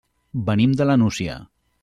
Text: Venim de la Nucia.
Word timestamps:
Venim 0.47 0.73
de 0.81 0.87
la 0.91 0.97
Nucia. 1.03 1.37